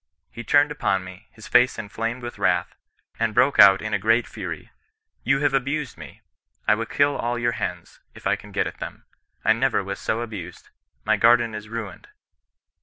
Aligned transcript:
He 0.31 0.43
turned 0.43 0.71
upon 0.71 1.03
me, 1.03 1.27
his 1.29 1.47
face 1.47 1.77
inflamed 1.77 2.23
with 2.23 2.39
wrath, 2.39 2.73
and 3.19 3.35
broke 3.35 3.59
out 3.59 3.83
in 3.83 3.93
a 3.93 3.99
great 3.99 4.25
fury 4.25 4.71
—* 5.07 5.23
You 5.23 5.41
have 5.41 5.53
abused 5.53 5.95
me. 5.95 6.21
I 6.67 6.73
will 6.73 6.87
kill 6.87 7.15
all 7.15 7.37
your 7.37 7.51
hens, 7.51 7.99
if 8.15 8.25
I 8.25 8.35
can 8.35 8.51
get 8.51 8.65
at 8.65 8.79
them. 8.79 9.05
I 9.45 9.53
never 9.53 9.83
was 9.83 9.99
so 9.99 10.21
abused. 10.21 10.71
My 11.05 11.17
garden 11.17 11.53
is 11.53 11.69
ruined.' 11.69 12.07